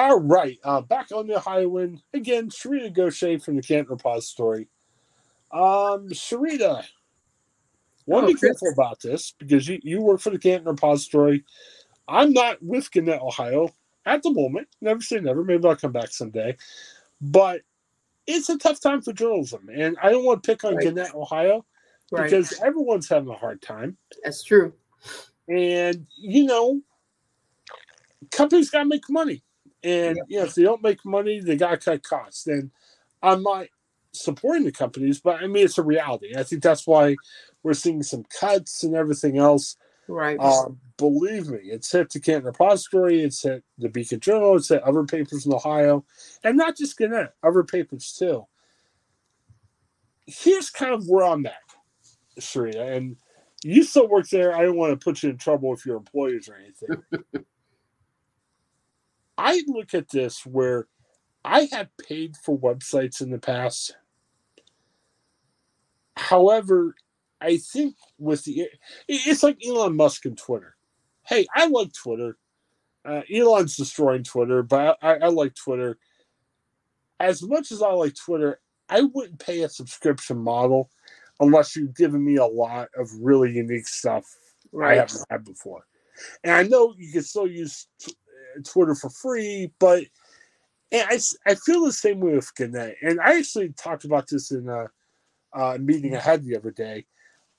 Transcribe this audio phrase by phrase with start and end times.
[0.00, 2.48] All right, uh, back on the Ohioan again.
[2.48, 4.66] Charita Goshay from the Canton Repository.
[5.52, 6.82] Um, Charita,
[8.06, 11.44] want to Oh, be careful about this because you, you work for the Canton Repository.
[12.08, 13.74] I'm not with Gannett, Ohio
[14.06, 14.68] at the moment.
[14.80, 15.44] Never say never.
[15.44, 16.56] Maybe I'll come back someday.
[17.20, 17.60] But
[18.26, 20.84] it's a tough time for journalism, and I don't want to pick on Right.
[20.84, 21.66] Gannett, Ohio,
[22.10, 22.24] Right.
[22.24, 23.98] because everyone's having a hard time.
[24.24, 24.72] That's true.
[25.46, 26.80] And you know,
[28.30, 29.42] companies gotta make money.
[29.82, 30.22] And Yeah.
[30.28, 32.46] you know, if they don't make money, they gotta cut costs.
[32.46, 32.70] And
[33.22, 33.66] I'm not
[34.12, 36.32] supporting the companies, but I mean it's a reality.
[36.36, 37.16] I think that's why
[37.62, 39.76] we're seeing some cuts and everything else.
[40.08, 40.38] Right.
[40.40, 44.82] Um, believe me, it's hit the Canton Repository, it's hit the Beacon Journal, it's hit
[44.82, 46.04] other papers in Ohio,
[46.42, 48.46] and not just Gannett, other papers too.
[50.26, 51.54] Here's kind of where I'm at,
[52.38, 53.16] Charita, and
[53.62, 54.56] you still work there.
[54.56, 57.02] I don't want to put you in trouble with your employers or anything.
[59.40, 60.86] I look at this where
[61.42, 63.96] I have paid for websites in the past.
[66.14, 66.94] However,
[67.40, 68.68] I think with the
[69.08, 70.76] it's like Elon Musk and Twitter.
[71.26, 72.36] Hey, I like Twitter.
[73.02, 75.96] Uh, Elon's destroying Twitter, but I, I like Twitter.
[77.18, 80.90] As much as I like Twitter, I wouldn't pay a subscription model
[81.38, 84.26] unless you've given me a lot of really unique stuff
[84.78, 85.86] I haven't had before.
[86.44, 87.86] And I know you can still use
[88.64, 90.04] Twitter for free, but
[90.92, 92.96] and I, I feel the same way with Gannett.
[93.02, 94.86] And I actually talked about this in a,
[95.52, 97.06] a meeting I had the other day.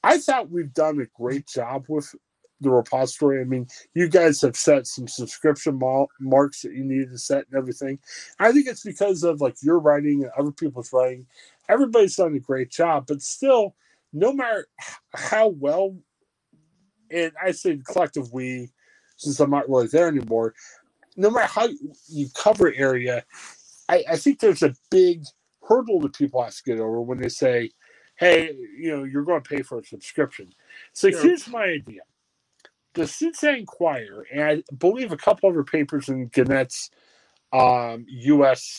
[0.03, 2.13] I thought we've done a great job with
[2.59, 3.41] the repository.
[3.41, 7.45] I mean, you guys have set some subscription mar- marks that you needed to set
[7.49, 7.99] and everything.
[8.39, 11.25] I think it's because of like your writing and other people's writing.
[11.69, 13.75] Everybody's done a great job, but still,
[14.13, 14.67] no matter
[15.15, 15.97] how well,
[17.09, 18.69] and I say collective we,
[19.17, 20.53] since I'm not really there anymore,
[21.21, 21.93] no matter how you-
[22.35, 23.25] cover area,
[23.89, 25.23] I, I think there's a big
[25.67, 27.71] hurdle that people have to get over when they say,
[28.17, 30.49] hey, you know, you're going to pay for a subscription.
[30.93, 31.21] So Sure.
[31.21, 32.01] here's my idea.
[32.95, 36.91] The Cincinnati Enquirer, and I believe a couple other papers in Gannett's
[37.53, 38.77] um, U.S.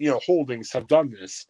[0.00, 1.46] you know holdings have done this.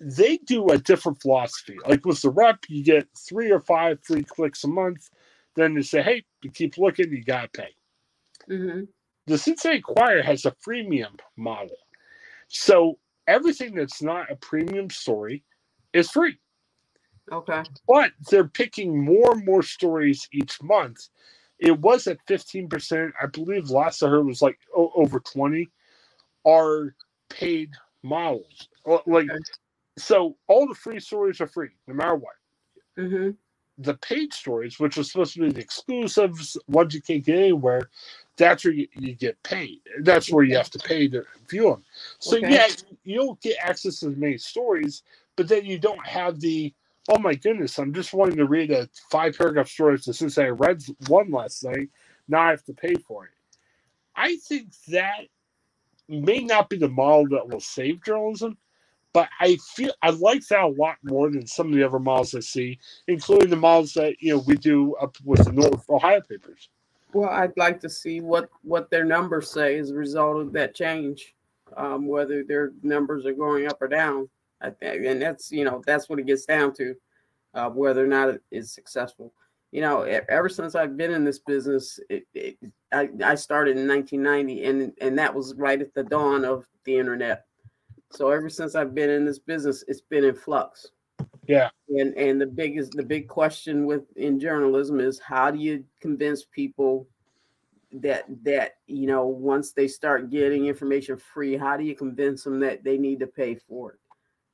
[0.00, 1.76] They do a different philosophy.
[1.86, 5.10] Like with the rep, you get three or five free clicks a month.
[5.56, 7.74] Then they say, "Hey, you keep looking, you gotta pay."
[8.50, 8.80] Hmm
[9.30, 11.76] the Cincinnati Enquirer has a freemium model.
[12.48, 15.44] So everything that's not a premium story
[15.92, 16.36] is free.
[17.30, 17.62] Okay.
[17.86, 21.08] But they're picking more and more stories each month.
[21.60, 23.12] It was at 15%.
[23.22, 25.68] I believe last I heard was like over 20
[26.44, 26.94] are
[27.28, 27.70] paid
[28.02, 28.68] models.
[28.84, 29.38] Like Okay.
[29.98, 32.34] so all the free stories are free, no matter what.
[32.96, 33.30] hmm
[33.80, 37.90] the paid stories, which are supposed to be the exclusives, ones you can't get anywhere,
[38.38, 39.80] that's where you, you get paid.
[40.02, 41.84] That's where you have to pay to view them.
[42.20, 42.48] So Okay.
[42.48, 42.68] yeah,
[43.04, 45.04] you don't get access to as many stories,
[45.36, 46.74] but then you don't have the
[47.10, 50.48] oh my goodness, I'm just wanting to read a five paragraph story that since I
[50.48, 51.90] read one last night,
[52.28, 53.32] now I have to pay for it.
[54.16, 55.26] I think that
[56.08, 58.58] may not be the model that will save journalism,
[59.12, 62.34] but I feel I like that a lot more than some of the other models
[62.34, 62.78] I see,
[63.08, 66.68] including the models that you know we do up with the North Ohio papers.
[67.12, 70.74] Well, I'd like to see what what their numbers say as a result of that
[70.74, 71.34] change,
[71.76, 74.28] um, whether their numbers are going up or down.
[74.60, 76.94] I think, and that's you know that's what it gets down to,
[77.54, 79.32] uh, whether or not it is successful.
[79.72, 82.56] You know, ever since I've been in this business, it, it,
[82.90, 86.96] I, I started in 1990, and and that was right at the dawn of the
[86.96, 87.46] internet.
[88.10, 90.88] So ever since I've been in this business, it's been in flux.
[91.46, 91.70] Yeah.
[91.88, 96.44] And and the biggest the big question with in journalism is how do you convince
[96.44, 97.08] people
[97.92, 102.60] that that you know once they start getting information free, how do you convince them
[102.60, 103.98] that they need to pay for it?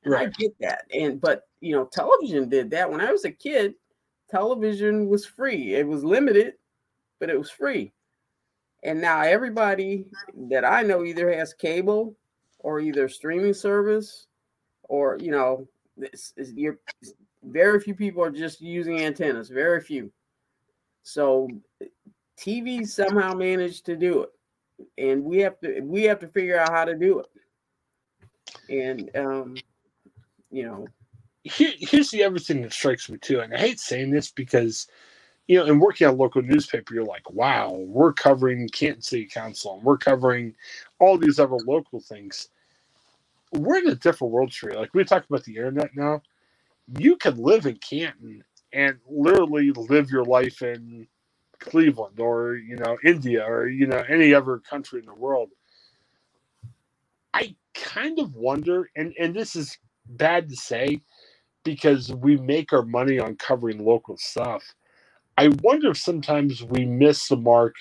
[0.03, 0.33] And I Right.
[0.37, 0.85] get that.
[0.93, 2.89] And but you know, television did that.
[2.89, 3.75] When I was a kid,
[4.29, 5.75] television was free.
[5.75, 6.53] It was limited,
[7.19, 7.93] but it was free.
[8.83, 10.05] And now everybody
[10.49, 12.15] that I know either has cable
[12.59, 14.27] or either streaming service
[14.83, 16.79] or you know, this is you're
[17.43, 20.11] very few people are just using antennas, very few.
[21.03, 21.47] So
[22.37, 24.29] TV somehow managed to do it.
[24.97, 27.27] And we have to we have to figure out how to do it.
[28.69, 29.55] And um,
[30.51, 30.87] you know,
[31.43, 34.87] Here, here's the other thing that strikes me too, and I hate saying this because,
[35.47, 39.25] you know, and working at a local newspaper, you're like, wow, we're covering Canton City
[39.25, 40.55] Council, and we're covering
[40.99, 42.49] all these other local things.
[43.53, 44.75] We're in a different world, Tree.
[44.75, 46.21] Like we talk about the internet now,
[46.97, 51.07] you can live in Canton and literally live your life in
[51.59, 55.49] Cleveland or you know India or you know any other country in the world.
[57.33, 59.77] I kind of wonder, and and this is
[60.07, 61.01] bad to say
[61.65, 64.63] because we make our money on covering local stuff.
[65.37, 67.75] I wonder if sometimes we miss the mark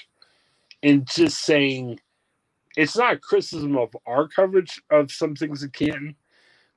[0.82, 1.98] in just saying
[2.76, 6.14] it's not a criticism of our coverage of some things in Canton.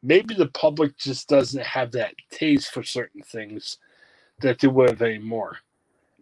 [0.01, 3.77] Maybe the public just doesn't have that taste for certain things
[4.39, 5.57] that they would have anymore.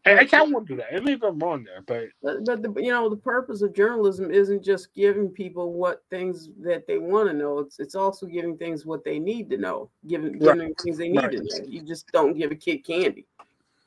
[0.07, 0.93] I, I can't wonder that.
[0.93, 4.31] And maybe I'm wrong there, but but, but the, you know the purpose of journalism
[4.31, 7.59] isn't just giving people what things that they want to know.
[7.59, 10.57] It's it's also giving things what they need to know, giving giving right.
[10.59, 11.31] them things they need right.
[11.31, 11.67] to know.
[11.67, 13.25] You just don't give a kid candy,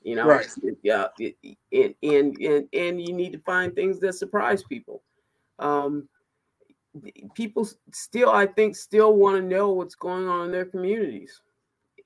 [0.03, 0.27] you know.
[0.27, 0.49] Right.
[0.83, 1.09] Yeah.
[1.19, 5.03] It, and and and you need to find things that surprise people.
[5.59, 6.09] Um,
[7.35, 11.41] people still, I think, still want to know what's going on in their communities,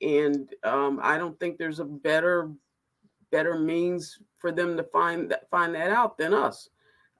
[0.02, 2.50] and um, I don't think there's a better
[3.30, 6.68] better means for them to find that find that out than us.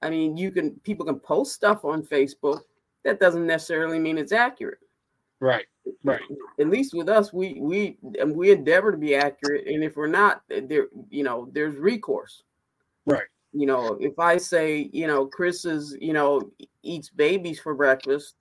[0.03, 2.61] I mean, you can people can post stuff on Facebook.
[3.05, 4.79] That doesn't necessarily mean it's accurate.
[5.41, 5.67] Right.
[6.03, 6.21] Right.
[6.59, 10.07] At least with us, we we and we endeavor to be accurate, and if we're
[10.07, 12.43] not, there you know there's recourse.
[13.07, 13.27] Right.
[13.53, 16.51] You know, if I say you know Chris is you know
[16.83, 18.35] eats babies for breakfast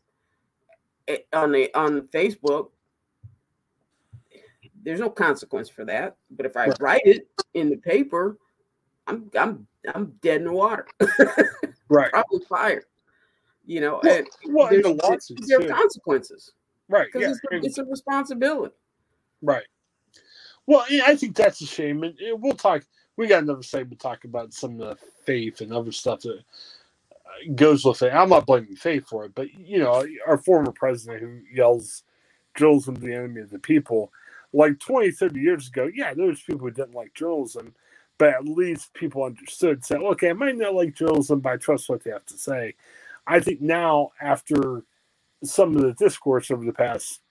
[1.07, 2.69] eh, on the on Facebook,
[4.83, 6.15] there's no consequence for that.
[6.31, 6.77] But if I right.
[6.79, 8.37] write it in the paper,
[9.07, 10.87] I'm I'm I'm dead in the water.
[11.89, 12.11] right.
[12.11, 12.85] Probably fired.
[13.65, 16.51] You know, well, and well, there's, the there are consequences.
[16.89, 17.09] Right.
[17.15, 17.29] Yeah.
[17.31, 18.73] It's a, it's a, responsibility.
[19.41, 19.63] Right.
[20.65, 22.83] Well, yeah, I think that's a shame, and we'll talk.
[23.17, 26.39] We got another segment talk about some of the faith and other stuff that
[27.11, 28.13] uh, goes with it.
[28.13, 32.03] I'm not blaming faith for it, but you know, our former president who yells,
[32.53, 34.11] "Drills into the enemy of the people."
[34.53, 37.73] like 20, 30 years ago, yeah, there was people who didn't like journalism,
[38.19, 41.89] but at least people understood, said, okay, I might not like journalism, but I trust
[41.89, 42.75] what they have to say.
[43.25, 44.83] I think now, after
[45.43, 47.21] some of the discourse over the past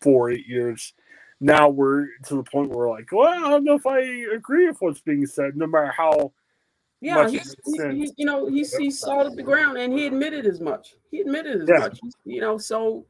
[0.00, 0.94] four, eight years,
[1.40, 4.00] now we're to the point where we're like, well, I don't know if I
[4.34, 6.32] agree with what's being said, no matter how.
[7.00, 10.94] Yeah, he's, he, you know, he's, he salted the ground and he admitted as much.
[11.10, 11.78] He admitted as yeah.
[11.78, 12.58] much, you know.
[12.58, 13.06] So,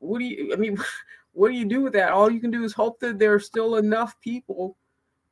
[0.00, 0.76] what do you, I mean,
[1.32, 2.10] what do you do with that?
[2.10, 4.76] All you can do is hope that there are still enough people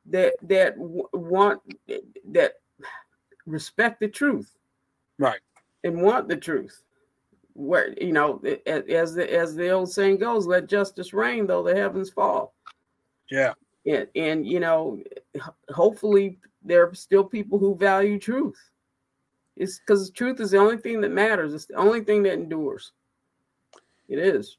[0.05, 1.61] that that want
[2.29, 2.53] that
[3.45, 4.55] respect the truth,
[5.19, 5.41] right,
[5.83, 6.83] and want the truth.
[7.53, 11.75] Where you know, as the as the old saying goes, "Let justice reign, though the
[11.75, 12.55] heavens fall."
[13.29, 13.53] Yeah,
[13.85, 15.01] and and you know,
[15.69, 18.57] hopefully there are still people who value truth.
[19.57, 21.53] It's because truth is the only thing that matters.
[21.53, 22.93] It's the only thing that endures.
[24.07, 24.57] It is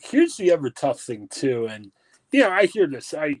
[0.00, 1.92] here's the other tough thing too, and
[2.32, 3.14] you know, I hear this.
[3.14, 3.36] I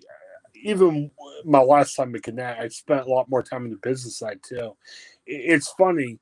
[0.62, 1.10] even
[1.44, 4.40] my last time at Gannett, I spent a lot more time in the business side
[4.42, 4.76] too.
[5.26, 6.18] It's funny.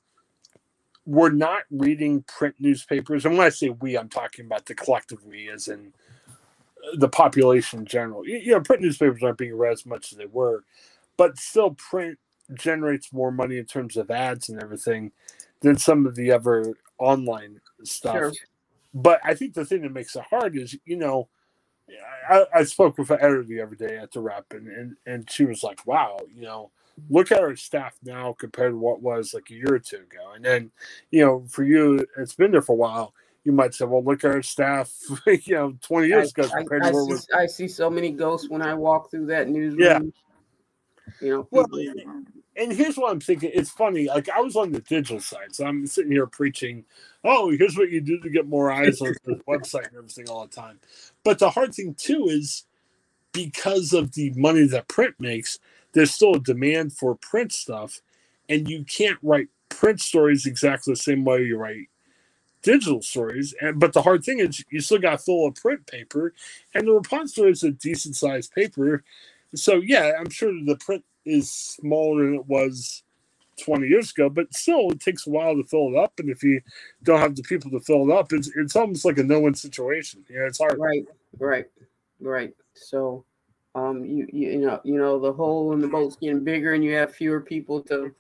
[1.09, 5.25] We're not reading print newspapers, and when I say we, I'm talking about the collective
[5.25, 5.95] we, as in
[6.29, 8.29] uh, the population in general.
[8.29, 10.65] You know, print newspapers aren't being read as much as they were,
[11.17, 12.19] but still, print
[12.53, 15.13] generates more money in terms of ads and everything
[15.61, 18.15] than some of the other online stuff.
[18.15, 18.33] Sure.
[18.93, 21.31] But I think the thing that makes it hard is, you know,
[22.29, 25.31] I, I spoke with an editor the other day at the rep, and, and, and
[25.31, 26.71] she was like, wow, you know,
[27.09, 30.33] look at our staff now compared to what was like a year or two ago.
[30.35, 30.71] And then,
[31.11, 33.15] you know, for you, it's been there for a while.
[33.45, 34.93] You might say, well, look at our staff,
[35.27, 38.11] you know, 20 years I, ago compared I, I to see, I see so many
[38.11, 39.81] ghosts when I walk through that newsroom.
[39.81, 40.01] Yeah.
[41.21, 41.67] You know, well,
[42.59, 43.51] and here's what I'm thinking.
[43.55, 44.09] It's funny.
[44.09, 46.85] Like I was on the digital side, so I'm sitting here preaching,
[47.25, 50.47] "Oh, here's what you do to get more eyes on the website and everything all
[50.47, 50.81] the time."
[51.25, 52.65] But the hard thing too is
[53.33, 55.59] because of the money that print makes,
[55.93, 58.01] there's still a demand for print stuff,
[58.49, 61.89] and you can't write print stories exactly the same way you write
[62.63, 63.55] digital stories.
[63.61, 66.35] And but the hard thing is you still got to fill a print paper,
[66.75, 69.05] and the repository is a decent sized paper.
[69.55, 73.03] So yeah, I'm sure the print is smaller than it was
[73.59, 76.19] 20 years ago, but still, it takes a while to fill it up.
[76.19, 76.61] And if you
[77.03, 79.55] don't have the people to fill it up, it's, it's almost like a no win
[79.55, 80.25] situation.
[80.31, 80.79] Yeah, it's hard.
[80.79, 81.05] Right,
[81.39, 81.67] right,
[82.21, 82.55] right.
[82.75, 83.25] So,
[83.75, 86.85] um, you, you, you know, you know, the hole in the boat's getting bigger, and
[86.85, 88.15] you have fewer people to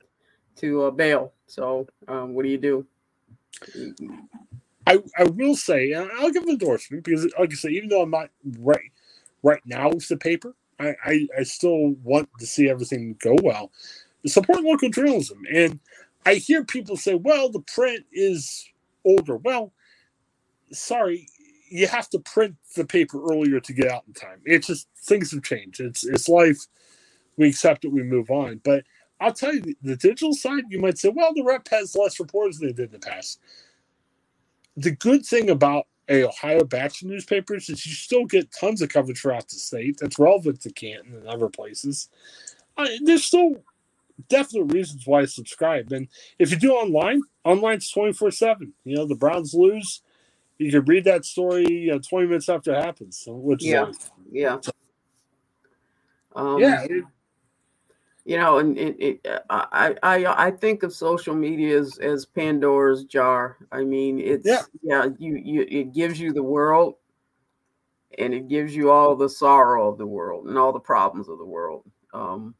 [0.56, 1.32] to uh, bail.
[1.46, 2.86] So, um, what do you do?
[4.86, 8.10] I, I will say, I'll give an endorsement because, like I say, even though I'm
[8.10, 8.90] not right
[9.42, 13.70] right now with the paper, I, I, I still want to see everything go well.
[14.26, 15.42] Support local journalism.
[15.52, 15.78] And
[16.26, 18.68] I hear people say, well, the print is
[19.04, 19.36] older.
[19.36, 19.72] Well,
[20.72, 21.28] sorry,
[21.70, 24.40] you have to print the paper earlier to get out in time.
[24.44, 25.80] It's just things have changed.
[25.80, 26.66] It's it's life.
[27.36, 28.60] We accept it, we move on.
[28.64, 28.84] But
[29.20, 32.58] I'll tell you, the digital side, you might say, well, the rep has less reporters
[32.58, 33.40] than they did in the past.
[34.76, 38.88] The good thing about a Ohio batch of newspapers is you still get tons of
[38.88, 42.08] coverage throughout the state that's relevant to Canton and other places.
[42.76, 43.62] I, there's still
[44.28, 45.92] definite reasons why I subscribe.
[45.92, 46.08] And
[46.38, 48.72] if you do online, online's 24 7.
[48.84, 50.02] You know, the Browns lose,
[50.58, 53.24] you can read that story you know, 20 minutes after it happens.
[53.26, 53.88] Which yeah.
[53.88, 54.58] is yeah.
[56.34, 56.82] Um, yeah.
[56.82, 57.04] It,
[58.24, 63.04] you know, and it, it, I, I, I think of social media as, as Pandora's
[63.04, 63.56] jar.
[63.72, 66.96] I mean, it's yeah, yeah you, you, it gives you the world,
[68.18, 71.38] and it gives you all the sorrow of the world and all the problems of
[71.38, 71.84] the world.
[72.12, 72.54] Um,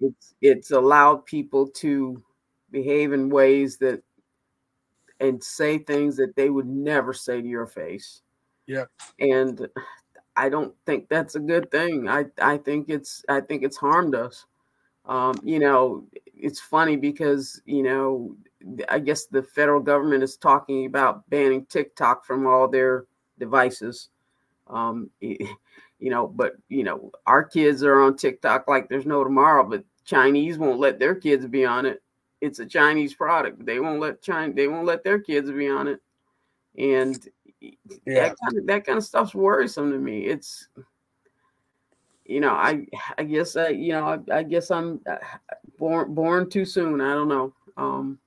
[0.00, 2.22] it's it's allowed people to
[2.70, 4.00] behave in ways that
[5.24, 8.22] and say things that they would never say to your face.
[8.66, 8.84] Yeah.
[9.18, 9.68] And
[10.36, 12.08] I don't think that's a good thing.
[12.08, 14.46] I I think it's I think it's harmed us.
[15.06, 16.04] Um, you know,
[16.34, 18.36] it's funny because you know
[18.88, 23.04] I guess the federal government is talking about banning TikTok from all their
[23.38, 24.08] devices.
[24.66, 29.64] Um, you know, but you know, our kids are on TikTok like there's no tomorrow,
[29.64, 32.02] but Chinese won't let their kids be on it.
[32.44, 33.64] It's a Chinese product.
[33.64, 36.00] They won't let China they won't let their kids be on it.
[36.76, 37.26] And
[37.60, 37.72] yeah.
[38.28, 40.26] that kind of that kind of stuff's worrisome to me.
[40.26, 40.68] It's
[42.26, 42.86] you know, I
[43.16, 45.16] I guess I you know I, I guess I'm uh,
[45.78, 47.00] born born too soon.
[47.00, 47.54] I don't know.
[47.78, 48.18] Um,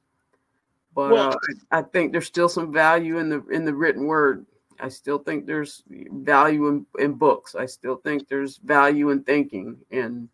[0.96, 1.38] but well, uh,
[1.72, 4.48] I, I think there's still some value in the in the written word.
[4.80, 7.54] I still think there's value in, in books.
[7.54, 10.30] I still think there's value in thinking and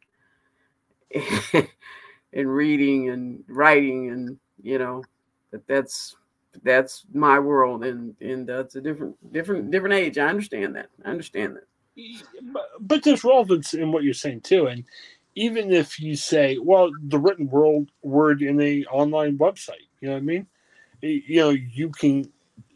[2.34, 5.04] in reading and writing and you know
[5.52, 6.16] that that's
[6.64, 10.18] that's my world and and that's a different different different age.
[10.18, 10.90] I understand that.
[11.06, 11.64] I understand that.
[12.52, 14.68] But, but there's relevance in what you're saying too.
[14.68, 14.84] And
[15.36, 20.16] even if you say well the written world word in a online website you know
[20.16, 20.48] what i mean?
[21.02, 22.32] You know you can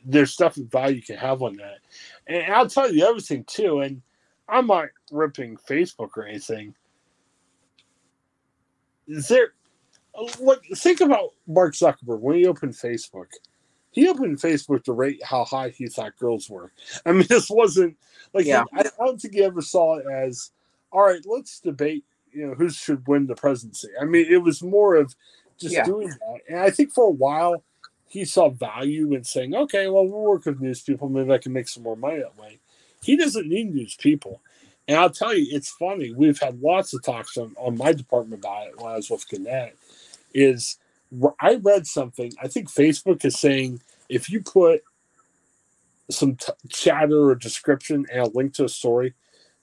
[0.05, 1.79] there's stuff of value you can have on that.
[2.27, 4.01] And you the other thing too and
[4.49, 6.73] i'm not ripping facebook or anything
[9.07, 9.53] is there
[10.17, 13.27] uh, like think about Mark Zuckerberg when he opened Facebook.
[13.91, 16.71] He opened Facebook to rate how high he thought girls were.
[17.05, 17.97] I mean, this wasn't
[18.33, 18.63] like yeah.
[18.71, 20.51] he, I don't think he ever saw it as
[20.91, 21.21] all right.
[21.25, 22.05] Let's debate.
[22.31, 23.87] You know, who should win the presidency?
[23.99, 25.15] I mean, it was more of
[25.57, 25.85] just yeah.
[25.85, 26.39] doing that.
[26.49, 27.63] And I think for a while
[28.07, 31.09] he saw value in saying, okay, well, we'll work with news people.
[31.09, 32.59] Maybe I can make some more money that way.
[33.01, 34.41] He doesn't need news people.
[34.87, 36.13] And I'll tell you, it's funny.
[36.13, 39.27] We've had lots of talks on, on my department about it when I was with
[39.27, 39.77] Gannett.
[40.33, 40.77] Is
[41.39, 42.33] I read something.
[42.41, 44.83] I think Facebook is saying if you put
[46.09, 49.13] some t- chatter or description and a link to a story,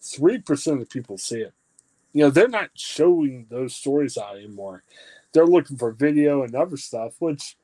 [0.01, 1.55] three percent of people see it.
[2.13, 4.83] You know, they're not showing those stories out anymore.
[5.33, 7.57] They're looking for video and other stuff, which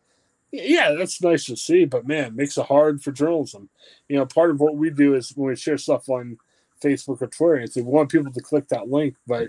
[0.53, 3.69] yeah, that's nice to see, but man, makes it hard for journalism.
[4.09, 6.39] You know, part of what we do is when we share stuff on
[6.81, 7.61] Facebook or Twitter.
[7.61, 9.49] It's we want people to click that link, but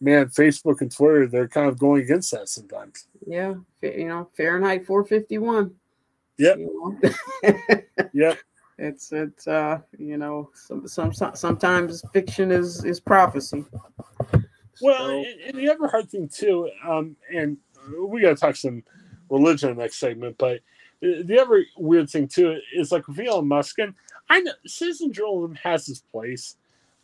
[0.00, 3.06] man, Facebook and Twitter, they're kind of going against that sometimes.
[3.26, 5.74] Yeah, you know, Fahrenheit 451.
[6.38, 6.58] Yep.
[6.58, 6.98] You
[7.42, 7.60] know?
[8.12, 8.38] yep.
[8.78, 13.64] It's it's uh you know some, some sometimes fiction is is prophecy.
[14.80, 15.10] Well, so.
[15.10, 17.56] and, and the other hard thing too, um, and
[18.00, 18.84] we got to talk some
[19.28, 20.60] religion in the next segment, but
[21.00, 23.94] the other weird thing too is like with Elon Musk, and
[24.28, 26.56] I know citizen journalism has its place,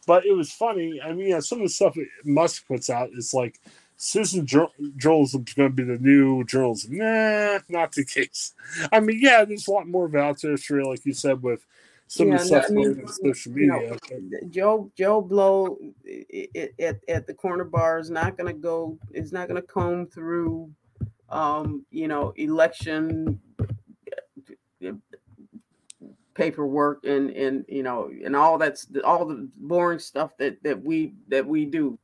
[0.06, 1.00] but it was funny.
[1.00, 3.60] I mean, yeah, some of the stuff Musk puts out is like
[3.96, 6.98] citizen journalism is going to be the new journalism.
[6.98, 8.52] Nah, not the case.
[8.92, 11.64] I mean, yeah, there's a lot more out there, sure, like you said, with
[12.06, 13.98] some yeah, of the stuff no, I mean, social media.
[14.10, 15.78] You know, Joe Joe Blow
[16.78, 18.98] at, at the corner bar is not going to go.
[19.12, 20.70] Is not going to comb through,
[21.30, 23.40] um, you know, election
[26.34, 31.14] paperwork and and you know and all that's all the boring stuff that that we
[31.28, 31.98] that we do.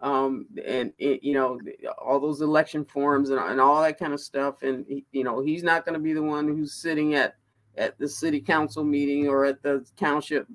[0.00, 1.58] Um and it, you know
[1.98, 5.40] all those election forms and, and all that kind of stuff and he, you know
[5.40, 7.36] he's not going to be the one who's sitting at
[7.76, 10.46] at the city council meeting or at the township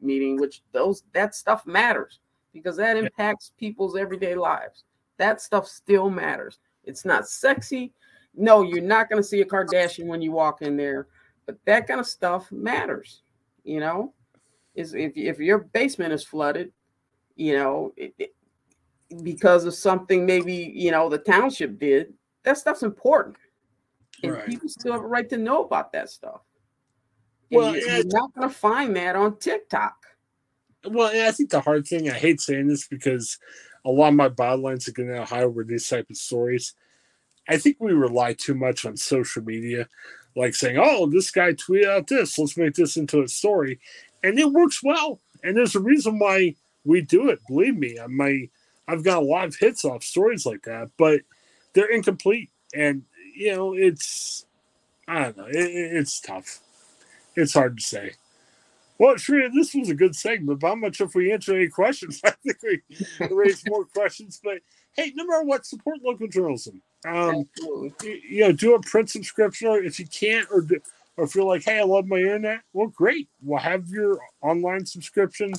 [0.00, 2.20] meeting which those that stuff matters
[2.52, 4.84] because that impacts people's everyday lives.
[5.18, 6.58] That stuff still matters.
[6.84, 7.92] It's not sexy.
[8.34, 11.06] No you're not going to see a kardashian when you walk in there
[11.46, 13.22] but that kind of stuff matters,
[13.64, 14.12] you know.
[14.74, 16.70] Is if if your basement is flooded,
[17.34, 18.34] you know, it, it,
[19.22, 22.12] because of something maybe you know the township did,
[22.42, 23.36] that stuff's important,
[24.22, 24.46] and right.
[24.46, 26.40] people still have a right to know about that stuff.
[27.50, 29.94] And well, you're, you're not going to find that on TikTok.
[30.84, 33.38] Well, I think the hard thing, I hate saying this because
[33.84, 36.74] a lot of my bottlines again in Ohio were these type of stories.
[37.48, 39.88] I think we rely too much on social media,
[40.36, 42.38] like saying, "Oh, this guy tweeted out this.
[42.38, 43.80] Let's make this into a story,"
[44.22, 45.20] and it works well.
[45.42, 47.40] And there's a reason why we do it.
[47.48, 48.48] Believe me, I my
[48.86, 51.22] I've got a lot of hits off stories like that, but
[51.72, 53.02] they're incomplete, and
[53.34, 54.46] you know it's
[55.08, 55.46] I don't know.
[55.46, 56.60] It, it's tough.
[57.34, 58.12] It's hard to say.
[58.98, 61.68] Well, Charita, this was a good segment, but I'm not sure if we answered any
[61.68, 62.20] questions.
[62.24, 62.80] I think we
[63.30, 64.40] raised more questions.
[64.42, 64.58] But
[64.94, 66.80] hey, no matter what, support local journalism.
[67.06, 67.46] Um,
[68.02, 70.80] you, you, know, do a print subscription, or if you can't, or do,
[71.16, 73.28] or if you're like, hey, I love my internet, well, great.
[73.42, 75.52] We'll have your online subscription.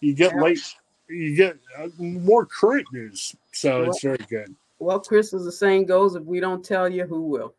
[0.00, 0.74] You get late,
[1.08, 4.54] you get uh, more current news, so well, it's very good.
[4.78, 7.54] Well, Chris, as the saying goes, if we don't tell you, who will?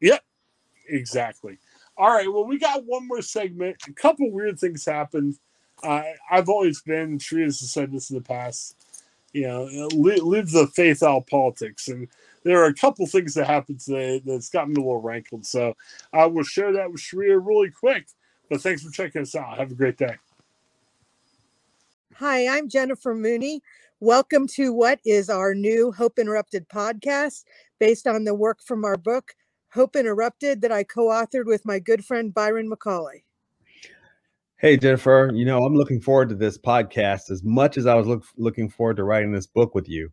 [0.00, 0.22] Yep,
[0.88, 1.58] exactly.
[1.96, 2.30] All right.
[2.30, 3.76] Well, we got one more segment.
[3.88, 5.38] A couple weird things happened.
[5.82, 8.76] Uh, I've always been, Charita has said this in the past,
[9.32, 9.64] you know,
[9.94, 11.88] live, live the faith out politics.
[11.88, 12.08] And
[12.46, 15.44] there are a couple things that happened today that's gotten me a little rankled.
[15.44, 15.74] So
[16.12, 18.06] I will share that with Charita really quick.
[18.48, 19.58] But thanks for checking us out.
[19.58, 20.14] Have a great day.
[22.14, 23.62] Hi, I'm Jennifer Mooney.
[23.98, 27.42] Welcome to what is our new Hope Interrupted podcast
[27.80, 29.34] based on the work from our book,
[29.72, 33.24] Hope Interrupted that I co authored with my good friend Byron McCauley.
[34.58, 38.06] Hey, Jennifer, you know, I'm looking forward to this podcast as much as I was
[38.06, 40.12] look, looking forward to writing this book with you.